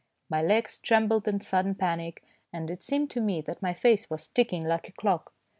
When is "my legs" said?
0.31-0.79